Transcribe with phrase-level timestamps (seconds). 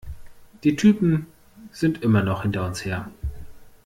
[0.63, 1.27] Die Typen
[1.71, 3.11] sind immer noch hinter uns her!